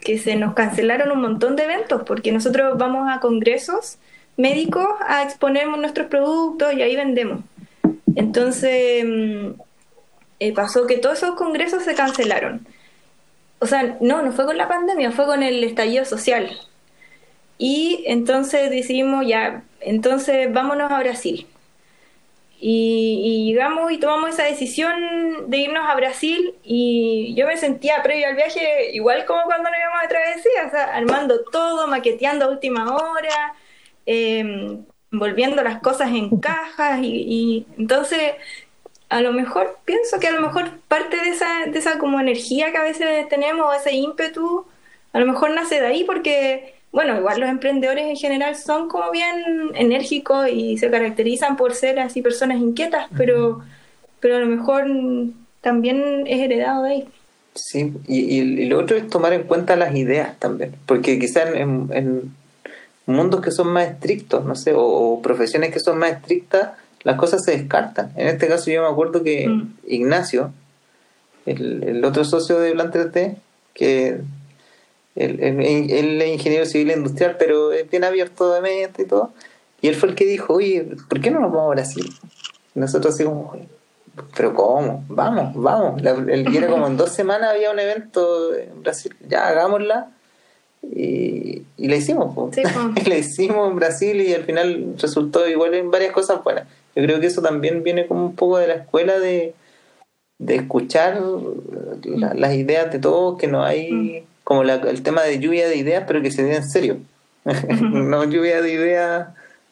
[0.00, 3.98] que se nos cancelaron un montón de eventos porque nosotros vamos a congresos
[4.36, 7.40] médicos a exponer nuestros productos y ahí vendemos.
[8.16, 9.60] Entonces mm,
[10.40, 12.66] eh, pasó que todos esos congresos se cancelaron.
[13.58, 16.50] O sea, no, no fue con la pandemia, fue con el estallido social.
[17.58, 21.46] Y entonces decidimos ya, entonces vámonos a Brasil.
[22.62, 28.26] Y, llegamos y tomamos esa decisión de irnos a Brasil y yo me sentía previo
[28.28, 32.48] al viaje igual como cuando nos íbamos a travesía, o sea, armando todo, maqueteando a
[32.50, 33.54] última hora,
[34.04, 38.34] em, volviendo las cosas en cajas y, entonces
[39.08, 42.72] a lo mejor pienso que a lo mejor parte de esa, de esa como energía
[42.72, 44.66] que a veces tenemos, ese ímpetu,
[45.12, 49.10] a lo mejor nace de ahí porque bueno, igual los emprendedores en general son como
[49.12, 53.62] bien enérgicos y se caracterizan por ser así personas inquietas, pero,
[54.18, 54.86] pero a lo mejor
[55.60, 57.08] también es heredado de ahí.
[57.54, 62.32] Sí, y, lo otro es tomar en cuenta las ideas también, porque quizás en,
[63.06, 66.70] mundos que son más estrictos, no sé, o, profesiones que son más estrictas,
[67.02, 68.12] las cosas se descartan.
[68.16, 69.74] En este caso yo me acuerdo que mm.
[69.86, 70.52] Ignacio,
[71.46, 73.36] el, el, otro socio de Plan 3D,
[73.74, 74.20] que
[75.16, 75.40] él,
[76.20, 79.32] es ingeniero civil industrial, pero es bien abierto de mente y todo.
[79.82, 82.12] Y él fue el que dijo, oye, ¿por qué no nos vamos a Brasil?
[82.74, 83.56] Y nosotros así como,
[84.36, 85.04] pero ¿cómo?
[85.08, 86.02] Vamos, vamos.
[86.02, 90.10] él era como en dos semanas había un evento en Brasil, ya hagámosla.
[90.82, 92.62] Y, y la hicimos, sí,
[93.06, 96.66] la hicimos en Brasil y al final resultó igual en varias cosas buenas.
[96.94, 99.54] Yo creo que eso también viene como un poco de la escuela de,
[100.38, 101.20] de escuchar
[102.02, 106.20] las ideas de todos, que no hay como el tema de lluvia de ideas, pero
[106.20, 106.96] que se dé en serio.
[107.44, 109.28] no lluvia de ideas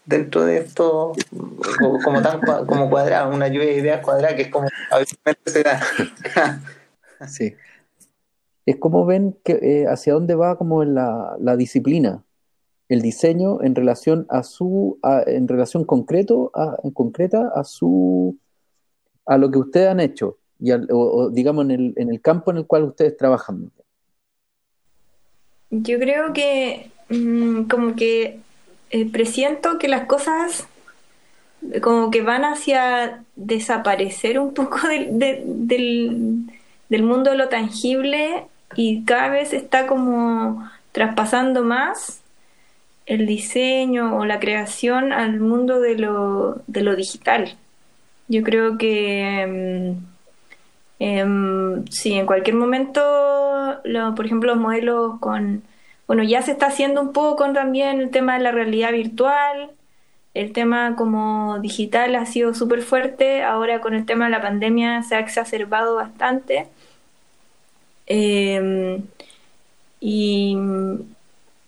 [0.06, 1.14] dentro de esto
[2.04, 5.80] como, tan como cuadrada, una lluvia de ideas cuadrada que es como habitualmente se da.
[7.26, 7.56] sí.
[8.66, 12.22] Es como ven que eh, hacia dónde va como la, la, disciplina,
[12.88, 18.38] el diseño en relación a su, en relación concreto, a, en concreta a su,
[19.26, 22.58] a lo que ustedes han hecho y o, digamos en el, en el campo en
[22.58, 23.72] el cual ustedes trabajan.
[25.70, 28.40] Yo creo que mm, como que
[28.90, 30.66] eh, presiento que las cosas
[31.82, 36.46] como que van hacia desaparecer un poco del,
[36.88, 38.44] del mundo de lo tangible
[38.76, 42.20] y cada vez está como traspasando más
[43.06, 47.56] el diseño o la creación al mundo de lo, de lo digital.
[48.28, 50.07] Yo creo que mm,
[51.00, 53.00] Em, sí, en cualquier momento,
[54.16, 55.62] por ejemplo, los modelos con,
[56.06, 59.70] bueno, ya se está haciendo un poco con también el tema de la realidad virtual,
[60.34, 65.02] el tema como digital ha sido súper fuerte, ahora con el tema de la pandemia
[65.02, 66.68] se ha exacerbado bastante.
[68.06, 69.02] Em,
[70.00, 70.56] y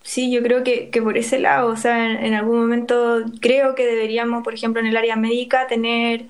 [0.03, 4.43] sí, yo creo que, por ese lado, o sea, en algún momento creo que deberíamos,
[4.45, 6.25] por ejemplo, en el área médica, tener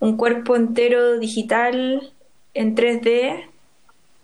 [0.00, 2.12] un cuerpo entero digital
[2.54, 3.46] en 3D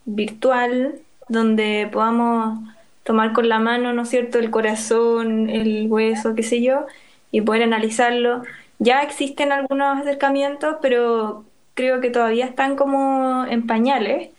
[0.05, 2.59] virtual donde podamos
[3.03, 6.85] tomar con la mano, ¿no es cierto?, el corazón, el hueso, qué sé yo,
[7.31, 8.43] y poder analizarlo.
[8.79, 11.43] Ya existen algunos acercamientos, pero
[11.73, 14.29] creo que todavía están como en pañales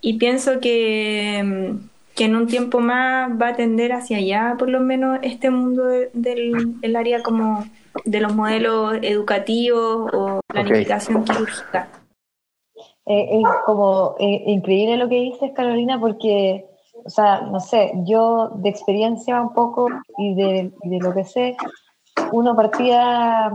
[0.00, 1.74] y pienso que,
[2.14, 5.84] que en un tiempo más va a tender hacia allá, por lo menos, este mundo
[6.12, 7.66] del, área como
[8.04, 11.88] de los modelos educativos o planificación quirúrgica.
[13.10, 16.64] Eh, es como eh, increíble lo que dices, Carolina, porque,
[17.04, 21.56] o sea, no sé, yo de experiencia un poco y de, lo que sé,
[22.30, 23.50] uno partía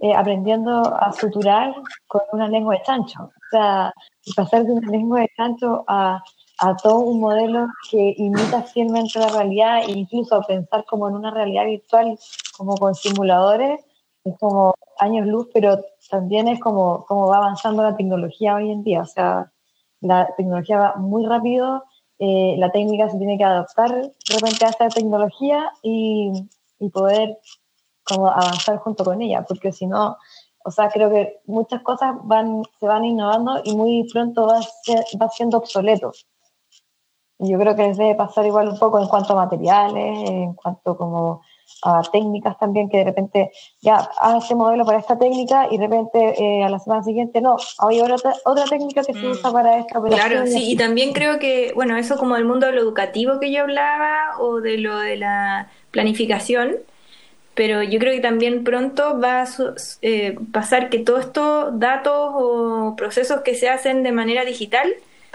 [0.00, 1.74] eh, aprendiendo a suturar
[2.06, 3.24] con una lengua de chancho.
[3.24, 3.92] O sea,
[4.34, 6.22] pasar de una lengua de chancho a
[6.58, 11.32] a todo un modelo que imita fielmente la realidad e incluso pensar como en una
[11.32, 12.16] realidad virtual,
[12.56, 13.80] como con simuladores,
[14.24, 15.80] es como años luz, pero
[16.14, 19.02] también es como, como va avanzando la tecnología hoy en día.
[19.02, 19.50] O sea,
[20.00, 21.84] la tecnología va muy rápido,
[22.18, 26.30] eh, la técnica se tiene que adaptar de repente a esta tecnología y,
[26.78, 27.38] y poder
[28.04, 30.16] como avanzar junto con ella, porque si no,
[30.64, 34.60] o sea, creo que muchas cosas van, se van innovando y muy pronto va,
[35.20, 36.12] va siendo obsoleto.
[37.38, 41.42] Yo creo que debe pasar igual un poco en cuanto a materiales, en cuanto como
[41.82, 45.86] a técnicas también, que de repente ya haz este modelo para esta técnica y de
[45.86, 49.30] repente eh, a la semana siguiente no, hay otra, otra técnica que se mm.
[49.30, 52.72] usa para esta Claro, sí, y también creo que, bueno, eso como el mundo de
[52.72, 56.76] lo educativo que yo hablaba o de lo de la planificación,
[57.54, 59.48] pero yo creo que también pronto va a
[60.02, 64.92] eh, pasar que todos estos datos o procesos que se hacen de manera digital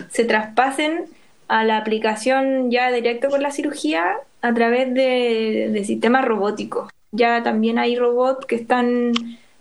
[0.09, 1.05] se traspasen
[1.49, 6.89] a la aplicación ya directo con la cirugía a través de, sistemas robóticos.
[7.11, 9.13] Ya también hay robots que están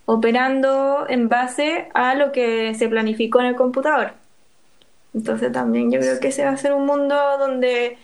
[0.05, 4.13] operando en base a lo que se planificó en el computador.
[5.15, 7.97] Entonces también yo creo que ese va a ser un mundo donde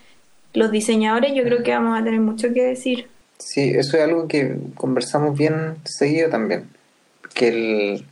[0.55, 3.09] los diseñadores yo creo que vamos a tener mucho que decir.
[3.39, 6.71] Sí, eso es algo que conversamos bien seguido también.
[7.35, 8.05] Que el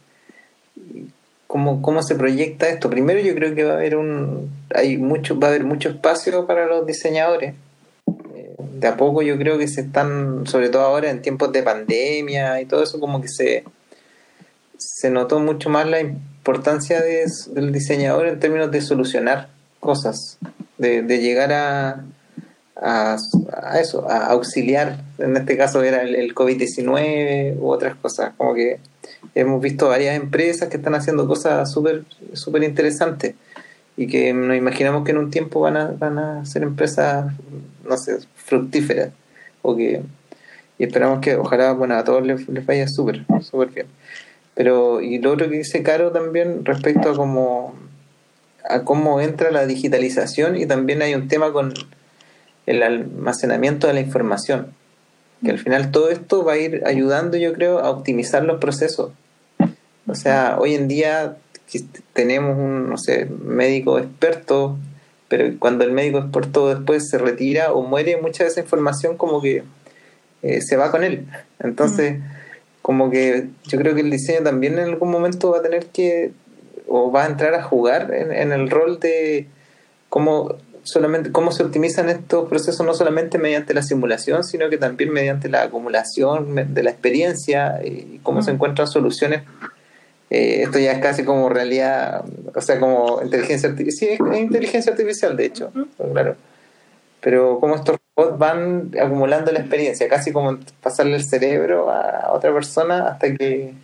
[1.53, 2.89] cómo, cómo se proyecta esto.
[2.89, 6.47] Primero yo creo que va a haber un hay mucho va a haber mucho espacio
[6.47, 7.53] para los diseñadores.
[8.35, 11.63] Eh, de a poco yo creo que se están, sobre todo ahora en tiempos de
[11.63, 13.65] pandemia y todo eso, como que se,
[14.79, 20.39] se notó mucho más la importancia del diseñador en términos de solucionar cosas,
[20.79, 22.03] de, de llegar a,
[22.81, 28.81] a, eso, a auxiliar, en este caso era el, COVID-19 u otras cosas, como que
[29.35, 32.05] hemos visto varias empresas que están haciendo cosas súper
[32.35, 33.35] super interesantes
[33.97, 37.33] y que nos imaginamos que en un tiempo van a, van a ser empresas,
[37.89, 39.11] no sé, fructíferas
[39.63, 40.03] o que
[40.79, 43.87] y esperamos que ojalá bueno a todos les, les vaya súper súper bien
[44.55, 47.75] pero y lo otro que dice Caro también respecto a cómo
[48.69, 51.75] a cómo entra la digitalización y también hay un tema con
[52.67, 54.69] el almacenamiento de la información.
[55.45, 59.13] Que al final todo esto va a ir ayudando, yo creo, a optimizar los procesos.
[60.07, 61.37] O sea, hoy en día
[62.13, 64.79] tenemos un, no sé, médico experto,
[65.29, 69.41] pero cuando el médico experto después se retira o muere, mucha de esa información como
[69.41, 69.65] que
[70.43, 71.27] eh, se va con él.
[71.61, 72.19] Entonces,
[72.83, 76.33] como que yo creo que el diseño también en algún momento va a tener que,
[76.89, 79.47] o va a entrar a jugar en, en el rol de
[80.09, 85.13] cómo solamente cómo se optimizan estos procesos no solamente mediante la simulación, sino que también
[85.13, 88.55] mediante la acumulación de la experiencia y cómo se mm.
[88.55, 89.43] encuentran soluciones.
[90.31, 92.25] Eh, esto ya es casi como realidad,
[92.55, 94.17] o sea, como inteligencia artificial.
[94.17, 95.73] Sí, es inteligencia artificial, de hecho,
[96.13, 96.37] claro.
[97.21, 102.53] Pero cómo estos robots van acumulando la experiencia, casi como pasarle el cerebro a otra
[102.53, 103.75] persona hasta que...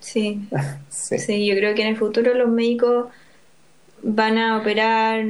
[0.00, 0.46] Sí.
[0.90, 1.18] sí.
[1.18, 3.06] sí, yo creo que en el futuro los médicos
[4.02, 5.24] van a operar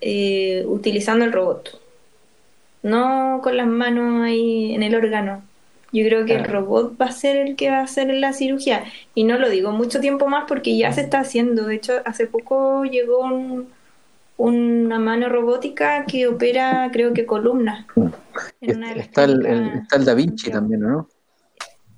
[0.00, 1.80] eh, utilizando el robot.
[2.82, 5.42] No con las manos ahí en el órgano.
[5.92, 8.84] Yo creo que el robot va a ser el que va a hacer la cirugía.
[9.14, 11.64] Y no lo digo mucho tiempo más porque ya se está haciendo.
[11.66, 13.24] De hecho, hace poco llegó
[14.36, 17.86] una mano robótica que opera, creo que columnas.
[18.60, 21.08] está, el, Da Vinci también, ¿no?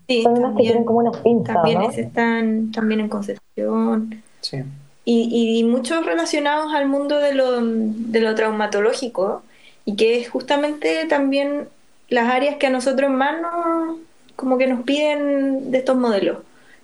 [0.06, 4.22] Sí, también, como unas pinzas, también están también en concepción.
[4.40, 4.62] Sí
[5.10, 9.42] y, muchos relacionados al mundo de lo, de lo traumatológico
[9.86, 11.68] y que es justamente también
[12.10, 13.96] las áreas que a nosotros más nos,
[14.36, 16.38] como que nos piden de estos modelos,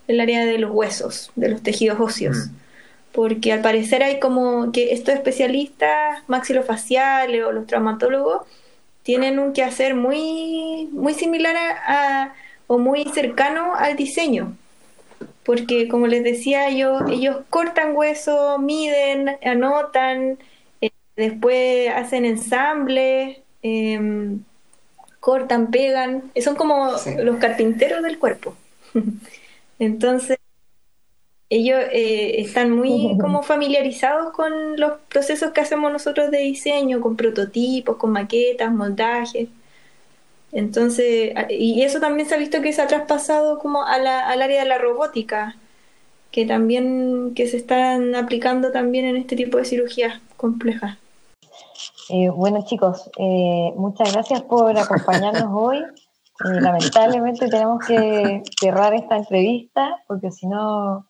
[0.09, 2.37] el área de los huesos, de los tejidos óseos.
[2.37, 2.55] Mm.
[3.13, 8.47] Porque al parecer hay como que estos especialistas maxilofaciales o los traumatólogos
[9.03, 11.57] tienen un quehacer muy, muy similar
[11.87, 12.33] a,
[12.67, 14.57] o muy cercano al diseño
[15.45, 20.39] porque como les decía yo, ellos cortan hueso, miden, anotan,
[20.81, 24.43] eh, después hacen ensamble, em,
[25.21, 26.93] cortan, pegan, son como
[27.23, 28.57] los carpinteros del cuerpo.
[29.79, 30.39] Entonces,
[31.51, 37.17] ellos eh, están muy como familiarizados con los procesos que hacemos nosotros de diseño, con
[37.17, 39.49] prototipos, con maquetas, moldajes.
[40.55, 44.41] Entonces, y eso también se ha visto que se ha traspasado como a la, al
[44.41, 45.57] área de la robótica,
[46.31, 50.97] que también que se están aplicando también en este tipo de cirugías complejas.
[52.09, 55.79] Eh, bueno chicos, eh, muchas gracias por acompañarnos hoy.
[55.79, 61.07] Eh, lamentablemente tenemos que cerrar esta entrevista porque si no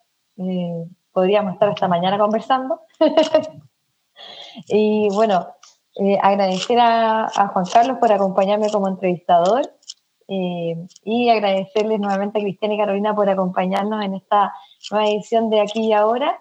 [1.12, 2.80] podríamos estar esta mañana conversando.
[4.68, 5.48] Y bueno,
[5.96, 9.62] eh, agradecer a, Juan Carlos por acompañarme como entrevistador
[10.26, 14.52] eh, y agradecerles nuevamente a Cristian y Carolina por acompañarnos en esta
[14.90, 16.40] nueva edición de Aquí y Ahora.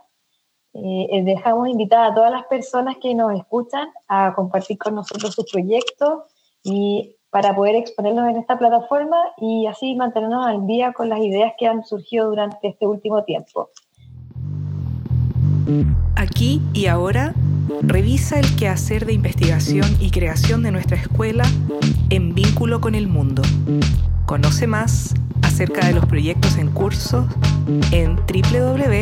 [0.76, 5.52] Eh, dejamos invitada a todas las personas que nos escuchan a compartir con nosotros sus
[5.52, 6.24] proyectos
[6.64, 11.54] y para poder exponerlos en esta plataforma y así mantenernos al día con las ideas
[11.60, 13.70] que han surgido durante este último tiempo.
[16.16, 17.34] Aquí y ahora,
[17.82, 21.46] revisa el quehacer de investigación y creación de nuestra escuela
[22.10, 23.42] en vínculo con el mundo.
[24.26, 27.28] Conoce más acerca de los proyectos en curso
[27.92, 28.94] en www.ead.pucd.cl.